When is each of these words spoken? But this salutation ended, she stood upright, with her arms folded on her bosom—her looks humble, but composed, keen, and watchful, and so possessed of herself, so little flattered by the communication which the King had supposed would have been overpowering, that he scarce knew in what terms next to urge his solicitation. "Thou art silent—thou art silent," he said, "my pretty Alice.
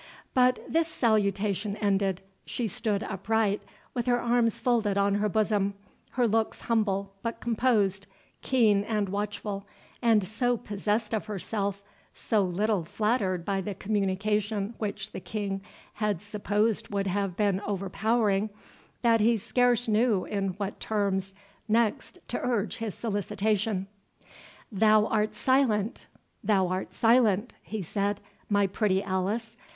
But 0.33 0.65
this 0.67 0.87
salutation 0.87 1.77
ended, 1.77 2.21
she 2.43 2.67
stood 2.67 3.03
upright, 3.03 3.61
with 3.93 4.07
her 4.07 4.19
arms 4.19 4.59
folded 4.59 4.97
on 4.97 5.13
her 5.13 5.29
bosom—her 5.29 6.27
looks 6.27 6.61
humble, 6.61 7.13
but 7.21 7.39
composed, 7.39 8.07
keen, 8.41 8.83
and 8.83 9.09
watchful, 9.09 9.67
and 10.01 10.27
so 10.27 10.57
possessed 10.57 11.13
of 11.13 11.27
herself, 11.27 11.83
so 12.15 12.41
little 12.41 12.83
flattered 12.83 13.45
by 13.45 13.61
the 13.61 13.75
communication 13.75 14.73
which 14.79 15.11
the 15.11 15.19
King 15.19 15.61
had 15.93 16.19
supposed 16.23 16.87
would 16.87 17.05
have 17.05 17.37
been 17.37 17.61
overpowering, 17.67 18.49
that 19.03 19.21
he 19.21 19.37
scarce 19.37 19.87
knew 19.87 20.25
in 20.25 20.55
what 20.55 20.79
terms 20.79 21.35
next 21.67 22.17
to 22.29 22.39
urge 22.41 22.77
his 22.77 22.95
solicitation. 22.95 23.85
"Thou 24.71 25.05
art 25.05 25.35
silent—thou 25.35 26.67
art 26.67 26.91
silent," 26.95 27.53
he 27.61 27.83
said, 27.83 28.19
"my 28.49 28.65
pretty 28.65 29.03
Alice. 29.03 29.55